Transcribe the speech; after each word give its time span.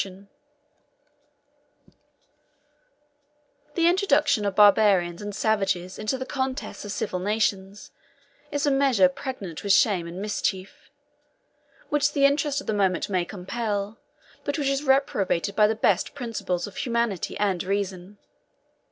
]The 3.75 3.87
introduction 3.87 4.45
of 4.45 4.55
barbarians 4.55 5.21
and 5.21 5.35
savages 5.35 5.99
into 5.99 6.17
the 6.17 6.25
contests 6.25 6.83
of 6.83 6.91
civilized 6.91 7.25
nations, 7.27 7.91
is 8.51 8.65
a 8.65 8.71
measure 8.71 9.07
pregnant 9.07 9.63
with 9.63 9.73
shame 9.73 10.07
and 10.07 10.19
mischief; 10.19 10.89
which 11.89 12.13
the 12.13 12.25
interest 12.25 12.59
of 12.61 12.65
the 12.65 12.73
moment 12.73 13.09
may 13.11 13.25
compel, 13.25 13.99
but 14.43 14.57
which 14.57 14.69
is 14.69 14.81
reprobated 14.83 15.55
by 15.55 15.67
the 15.67 15.75
best 15.75 16.15
principles 16.15 16.65
of 16.65 16.77
humanity 16.77 17.37
and 17.37 17.63
reason. 17.63 18.17